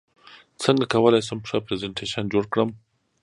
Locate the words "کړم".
2.53-2.69